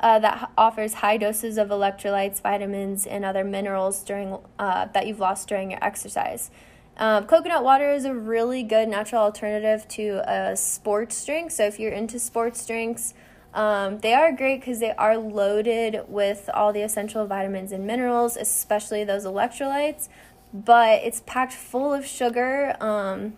uh, 0.00 0.18
that 0.18 0.50
offers 0.56 0.94
high 0.94 1.18
doses 1.18 1.56
of 1.58 1.68
electrolytes, 1.68 2.40
vitamins, 2.40 3.06
and 3.06 3.24
other 3.24 3.44
minerals 3.44 4.02
during 4.02 4.38
uh, 4.58 4.86
that 4.94 5.06
you've 5.06 5.20
lost 5.20 5.48
during 5.48 5.70
your 5.70 5.84
exercise. 5.84 6.50
Um, 6.96 7.26
coconut 7.26 7.64
water 7.64 7.90
is 7.90 8.04
a 8.04 8.14
really 8.14 8.62
good 8.62 8.88
natural 8.88 9.22
alternative 9.22 9.88
to 9.88 10.22
a 10.30 10.56
sports 10.56 11.24
drink. 11.24 11.50
So 11.50 11.64
if 11.64 11.80
you're 11.80 11.92
into 11.92 12.18
sports 12.18 12.64
drinks, 12.66 13.14
um, 13.52 13.98
they 13.98 14.14
are 14.14 14.32
great 14.32 14.60
because 14.60 14.80
they 14.80 14.92
are 14.92 15.16
loaded 15.16 16.02
with 16.08 16.48
all 16.54 16.72
the 16.72 16.82
essential 16.82 17.26
vitamins 17.26 17.72
and 17.72 17.86
minerals, 17.86 18.36
especially 18.36 19.04
those 19.04 19.24
electrolytes 19.24 20.08
but 20.54 21.02
it's 21.02 21.20
packed 21.26 21.52
full 21.52 21.92
of 21.92 22.06
sugar, 22.06 22.76
um, 22.80 23.34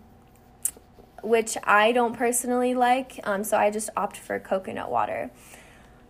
which 1.23 1.57
I 1.65 1.93
don't 1.93 2.15
personally 2.15 2.75
like. 2.75 3.19
Um, 3.25 3.43
so 3.43 3.57
I 3.57 3.71
just 3.71 3.89
opt 3.97 4.19
for 4.19 4.39
coconut 4.39 4.91
water. 4.91 5.31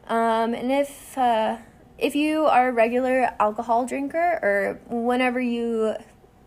Um, 0.08 0.52
and 0.52 0.72
if 0.72 1.16
uh, 1.16 1.58
if 1.96 2.16
you 2.16 2.46
are 2.46 2.68
a 2.68 2.72
regular 2.72 3.32
alcohol 3.38 3.86
drinker, 3.86 4.40
or 4.42 4.80
whenever 4.88 5.40
you 5.40 5.94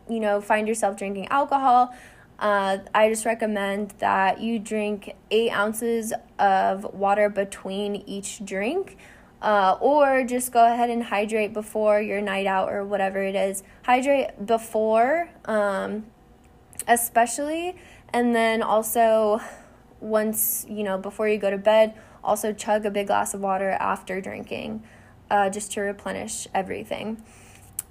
you 0.09 0.19
know 0.19 0.41
find 0.41 0.67
yourself 0.67 0.97
drinking 0.97 1.27
alcohol, 1.27 1.93
uh, 2.39 2.77
I 2.95 3.09
just 3.09 3.25
recommend 3.25 3.93
that 3.99 4.39
you 4.39 4.59
drink 4.59 5.13
eight 5.29 5.51
ounces 5.51 6.13
of 6.37 6.85
water 6.93 7.29
between 7.29 7.97
each 8.07 8.43
drink. 8.45 8.97
Uh, 9.41 9.77
or 9.79 10.25
just 10.25 10.51
go 10.51 10.65
ahead 10.65 10.89
and 10.89 11.01
hydrate 11.01 11.53
before 11.53 12.01
your 12.01 12.19
night 12.19 12.45
out 12.45 12.69
or 12.69 12.83
whatever 12.83 13.23
it 13.23 13.35
is. 13.35 13.63
Hydrate 13.83 14.45
before, 14.45 15.29
um, 15.45 16.05
especially, 16.89 17.77
and 18.11 18.35
then 18.35 18.61
also 18.61 19.39
once 20.01 20.65
you 20.69 20.83
know 20.83 20.97
before 20.97 21.29
you 21.29 21.37
go 21.37 21.49
to 21.49 21.57
bed, 21.57 21.93
also 22.21 22.51
chug 22.51 22.85
a 22.85 22.91
big 22.91 23.07
glass 23.07 23.33
of 23.33 23.39
water 23.39 23.71
after 23.71 24.19
drinking, 24.19 24.83
uh, 25.31 25.49
just 25.49 25.71
to 25.71 25.79
replenish 25.81 26.45
everything. 26.53 27.23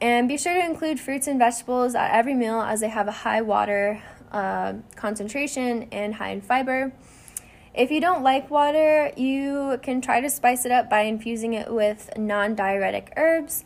And 0.00 0.28
be 0.28 0.38
sure 0.38 0.54
to 0.54 0.64
include 0.64 1.00
fruits 1.00 1.26
and 1.26 1.38
vegetables 1.38 1.94
at 1.94 2.12
every 2.12 2.34
meal 2.34 2.60
as 2.60 2.80
they 2.80 2.88
have 2.88 3.08
a 3.08 3.12
high 3.12 3.42
water 3.42 4.00
uh, 4.30 4.74
concentration 4.94 5.88
and 5.90 6.14
high 6.14 6.30
in 6.30 6.40
fiber. 6.40 6.92
If 7.74 7.90
you 7.90 8.00
don't 8.00 8.22
like 8.22 8.50
water, 8.50 9.12
you 9.16 9.78
can 9.82 10.00
try 10.00 10.20
to 10.20 10.30
spice 10.30 10.64
it 10.64 10.72
up 10.72 10.88
by 10.88 11.02
infusing 11.02 11.54
it 11.54 11.72
with 11.72 12.10
non 12.16 12.54
diuretic 12.54 13.12
herbs, 13.16 13.64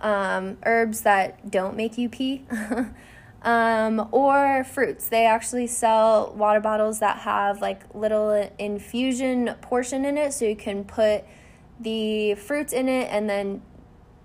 um, 0.00 0.58
herbs 0.64 1.02
that 1.02 1.50
don't 1.50 1.76
make 1.76 1.96
you 1.96 2.08
pee, 2.08 2.44
um, 3.42 4.08
or 4.10 4.64
fruits. 4.64 5.08
They 5.08 5.26
actually 5.26 5.66
sell 5.68 6.34
water 6.36 6.60
bottles 6.60 6.98
that 7.00 7.18
have 7.18 7.60
like 7.60 7.82
little 7.94 8.50
infusion 8.58 9.54
portion 9.60 10.04
in 10.04 10.18
it, 10.18 10.32
so 10.32 10.44
you 10.44 10.56
can 10.56 10.84
put 10.84 11.24
the 11.80 12.34
fruits 12.34 12.72
in 12.72 12.88
it 12.88 13.08
and 13.10 13.30
then 13.30 13.62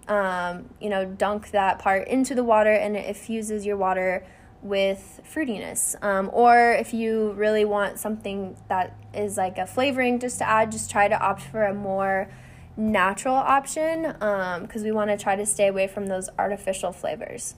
um, 0.07 0.69
you 0.79 0.89
know 0.89 1.05
dunk 1.05 1.51
that 1.51 1.79
part 1.79 2.07
into 2.07 2.35
the 2.35 2.43
water 2.43 2.71
and 2.71 2.95
it 2.95 3.05
infuses 3.05 3.65
your 3.65 3.77
water 3.77 4.25
with 4.63 5.21
fruitiness. 5.29 6.01
Um, 6.03 6.29
or 6.33 6.73
if 6.73 6.93
you 6.93 7.33
really 7.33 7.65
want 7.65 7.99
something 7.99 8.55
that 8.69 8.97
is 9.13 9.37
like 9.37 9.57
a 9.57 9.67
flavoring 9.67 10.19
just 10.19 10.39
to 10.39 10.47
add, 10.47 10.71
just 10.71 10.89
try 10.89 11.07
to 11.07 11.19
opt 11.19 11.41
for 11.41 11.65
a 11.65 11.73
more 11.73 12.29
natural 12.75 13.35
option 13.35 14.03
because 14.03 14.81
um, 14.81 14.83
we 14.83 14.91
want 14.91 15.11
to 15.11 15.17
try 15.17 15.35
to 15.35 15.45
stay 15.45 15.67
away 15.67 15.87
from 15.87 16.07
those 16.07 16.29
artificial 16.39 16.91
flavors. 16.91 17.55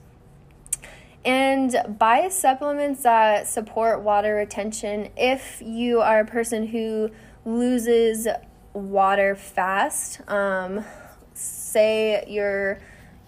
And 1.24 1.74
buy 1.98 2.28
supplements 2.28 3.02
that 3.02 3.48
support 3.48 4.02
water 4.02 4.34
retention 4.34 5.10
if 5.16 5.60
you 5.64 6.00
are 6.00 6.20
a 6.20 6.26
person 6.26 6.68
who 6.68 7.10
loses 7.44 8.28
water 8.72 9.34
fast. 9.34 10.20
Um, 10.28 10.84
say 11.66 12.24
you're, 12.28 12.78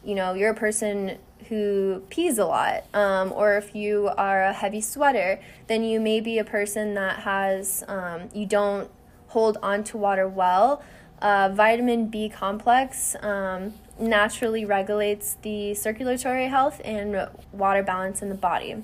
you 0.04 0.14
know, 0.14 0.35
you're 0.35 0.50
a 0.50 0.54
person 0.54 1.18
who 1.49 2.02
pees 2.11 2.38
a 2.38 2.45
lot, 2.45 2.85
um, 2.95 3.33
or 3.33 3.57
if 3.57 3.75
you 3.75 4.11
are 4.16 4.42
a 4.45 4.52
heavy 4.52 4.80
sweater, 4.80 5.40
then 5.66 5.83
you 5.83 6.00
may 6.00 6.21
be 6.21 6.38
a 6.38 6.45
person 6.45 6.95
that 6.95 7.21
has, 7.21 7.85
um, 7.88 8.28
you 8.35 8.45
don't 8.47 8.90
hold 9.28 9.57
on 9.62 9.85
to 9.85 9.97
water 9.97 10.28
well. 10.28 10.83
Uh, 11.21 11.50
vitamin 11.52 12.07
B 12.07 12.28
complex 12.28 13.16
um, 13.23 13.75
naturally 13.99 14.64
regulates 14.64 15.35
the 15.42 15.75
circulatory 15.75 16.47
health 16.47 16.80
and 16.85 17.28
water 17.52 17.83
balance 17.83 18.23
in 18.23 18.28
the 18.28 18.35
body. 18.35 18.76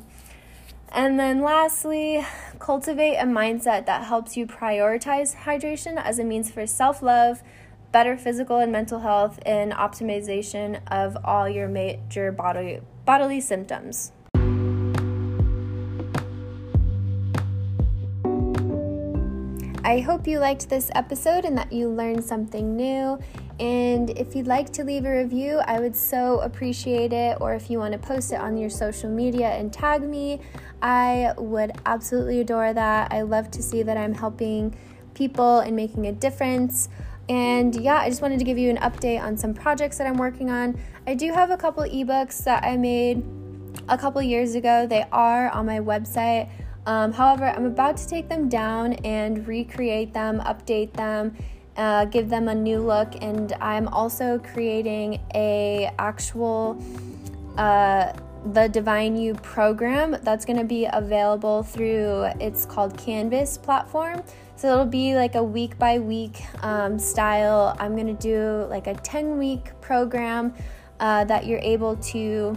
And 0.91 1.19
then 1.19 1.43
lastly, 1.43 2.25
cultivate 2.59 3.17
a 3.17 3.25
mindset 3.25 3.87
that 3.87 4.05
helps 4.05 4.37
you 4.37 4.47
prioritize 4.47 5.35
hydration 5.35 5.97
as 5.97 6.19
a 6.19 6.25
means 6.25 6.51
for 6.51 6.67
self 6.67 7.03
love 7.03 7.43
better 7.95 8.17
physical 8.17 8.59
and 8.59 8.73
mental 8.73 8.99
health, 8.99 9.39
and 9.47 9.71
optimization 9.71 10.81
of 10.89 11.17
all 11.25 11.49
your 11.49 11.69
major 11.69 12.33
bodily, 12.33 12.81
bodily 13.05 13.41
symptoms. 13.41 14.11
I 19.85 20.01
hope 20.01 20.27
you 20.27 20.41
liked 20.41 20.69
this 20.69 20.91
episode 20.97 21.45
and 21.45 21.57
that 21.57 21.73
you 21.73 21.89
learned 21.89 22.25
something 22.25 22.75
new. 22.75 23.17
And 23.61 24.11
if 24.19 24.35
you'd 24.35 24.49
like 24.49 24.73
to 24.73 24.83
leave 24.83 25.05
a 25.05 25.17
review, 25.23 25.59
I 25.65 25.79
would 25.79 25.95
so 25.95 26.41
appreciate 26.41 27.13
it. 27.13 27.39
Or 27.41 27.55
if 27.55 27.71
you 27.71 27.79
want 27.79 27.93
to 27.93 27.99
post 28.01 28.33
it 28.33 28.41
on 28.41 28.57
your 28.57 28.71
social 28.71 29.09
media 29.09 29.51
and 29.51 29.73
tag 29.73 30.03
me, 30.03 30.41
I 30.83 31.33
would 31.39 31.71
absolutely 31.87 32.40
adore 32.40 32.73
that. 32.73 33.12
I 33.12 33.23
love 33.23 33.53
to 33.53 33.62
see 33.62 33.85
that 33.85 33.97
I'm 33.97 34.14
helping 34.14 34.75
people 35.14 35.61
and 35.61 35.77
making 35.77 36.09
a 36.09 36.12
difference. 36.12 36.88
And 37.29 37.75
yeah, 37.77 37.97
I 37.97 38.09
just 38.09 38.23
wanted 38.23 38.39
to 38.39 38.45
give 38.45 38.59
you 38.59 38.71
an 38.71 38.77
update 38.79 39.21
on 39.23 39.37
some 39.37 39.55
projects 39.55 39.99
that 39.99 40.07
I'm 40.07 40.19
working 40.19 40.51
on. 40.51 40.79
I 41.07 41.15
do 41.15 41.33
have 41.33 41.51
a 41.51 41.57
couple 41.57 41.83
ebooks 41.85 42.45
that 42.45 42.65
I 42.65 42.77
made 42.77 43.25
a 43.89 43.97
couple 43.97 44.21
years 44.23 44.55
ago. 44.55 44.87
They 44.87 45.07
are 45.13 45.49
on 45.51 45.67
my 45.67 45.81
website. 45.81 46.51
Um, 46.87 47.13
however, 47.13 47.47
I'm 47.47 47.65
about 47.65 47.97
to 47.97 48.09
take 48.09 48.29
them 48.29 48.49
down 48.49 48.95
and 49.05 49.47
recreate 49.49 50.13
them, 50.13 50.41
update 50.41 50.93
them, 50.93 51.35
uh, 51.77 52.05
give 52.05 52.29
them 52.29 52.49
a 52.49 52.55
new 52.55 52.79
look, 52.79 53.15
and 53.23 53.53
I'm 53.55 53.89
also 53.89 54.39
creating 54.39 55.21
a 55.35 55.91
actual 55.99 56.83
uh, 57.57 58.13
the 58.53 58.69
Divine 58.69 59.17
You 59.17 59.35
program 59.35 60.19
that's 60.23 60.45
going 60.45 60.59
to 60.59 60.65
be 60.65 60.87
available 60.93 61.63
through 61.63 62.25
it's 62.41 62.67
called 62.67 62.97
Canvas 62.99 63.57
platform. 63.57 64.23
So 64.57 64.71
it'll 64.71 64.87
be 64.87 65.14
like 65.17 65.35
a 65.35 65.43
week 65.43 65.79
by 65.79 65.99
week 65.99 66.43
um, 66.62 66.99
style. 66.99 67.77
I'm 67.79 67.95
going 67.97 68.14
to 68.14 68.23
do 68.23 68.67
like 68.71 68.87
a 68.87 68.95
10 68.95 69.37
week 69.37 69.73
program 69.81 70.55
uh, 71.01 71.25
that 71.25 71.47
you're 71.47 71.61
able 71.61 71.97
to 71.97 72.57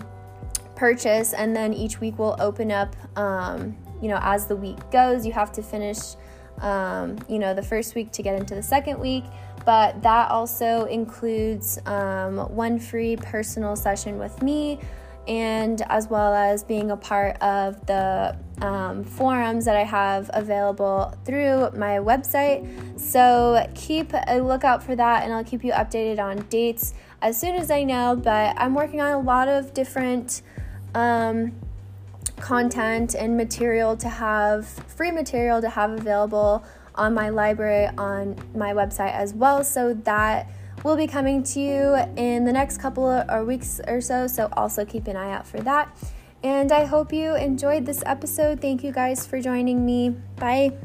purchase, 0.75 1.33
and 1.33 1.55
then 1.55 1.73
each 1.73 1.99
week 1.99 2.19
will 2.19 2.35
open 2.39 2.71
up, 2.71 2.95
um, 3.17 3.75
you 4.01 4.07
know, 4.07 4.19
as 4.21 4.45
the 4.45 4.55
week 4.55 4.77
goes. 4.91 5.25
You 5.25 5.33
have 5.33 5.51
to 5.53 5.63
finish, 5.63 5.97
um, 6.61 7.17
you 7.27 7.39
know, 7.39 7.55
the 7.55 7.63
first 7.63 7.95
week 7.95 8.11
to 8.11 8.21
get 8.21 8.39
into 8.39 8.53
the 8.53 8.63
second 8.63 8.99
week. 8.99 9.23
But 9.65 10.01
that 10.03 10.29
also 10.29 10.85
includes 10.85 11.79
um, 11.87 12.37
one 12.55 12.79
free 12.79 13.17
personal 13.17 13.75
session 13.75 14.17
with 14.17 14.41
me 14.41 14.79
and 15.27 15.81
as 15.89 16.07
well 16.07 16.33
as 16.33 16.63
being 16.63 16.91
a 16.91 16.97
part 16.97 17.35
of 17.41 17.85
the 17.85 18.37
um, 18.61 19.03
forums 19.03 19.65
that 19.65 19.75
I 19.75 19.83
have 19.83 20.31
available 20.33 21.13
through 21.25 21.71
my 21.71 21.99
website. 21.99 22.99
So 22.99 23.69
keep 23.75 24.13
a 24.13 24.39
lookout 24.39 24.81
for 24.81 24.95
that, 24.95 25.23
and 25.23 25.33
I'll 25.33 25.43
keep 25.43 25.63
you 25.63 25.73
updated 25.73 26.19
on 26.19 26.47
dates 26.49 26.93
as 27.21 27.39
soon 27.39 27.55
as 27.55 27.69
I 27.69 27.83
know. 27.83 28.15
But 28.15 28.55
I'm 28.57 28.73
working 28.73 29.01
on 29.01 29.11
a 29.11 29.19
lot 29.19 29.47
of 29.47 29.73
different 29.73 30.41
um, 30.95 31.53
content 32.39 33.13
and 33.13 33.35
material 33.35 33.97
to 33.97 34.09
have, 34.09 34.65
free 34.67 35.11
material 35.11 35.61
to 35.61 35.69
have 35.69 35.91
available 35.91 36.63
on 36.95 37.13
my 37.13 37.29
library 37.29 37.87
on 37.97 38.35
my 38.55 38.73
website 38.73 39.13
as 39.13 39.33
well, 39.33 39.63
so 39.63 39.93
that 39.93 40.49
will 40.83 40.95
be 40.95 41.07
coming 41.07 41.43
to 41.43 41.59
you 41.59 41.95
in 42.15 42.45
the 42.45 42.53
next 42.53 42.77
couple 42.77 43.07
of 43.09 43.47
weeks 43.47 43.81
or 43.87 44.01
so, 44.01 44.27
so 44.27 44.49
also 44.53 44.85
keep 44.85 45.07
an 45.07 45.15
eye 45.15 45.31
out 45.31 45.45
for 45.45 45.59
that. 45.61 45.95
And 46.43 46.71
I 46.71 46.85
hope 46.85 47.11
you 47.11 47.35
enjoyed 47.35 47.85
this 47.85 48.03
episode. 48.05 48.61
Thank 48.61 48.83
you 48.83 48.91
guys 48.91 49.25
for 49.25 49.41
joining 49.41 49.85
me. 49.85 50.09
Bye. 50.37 50.77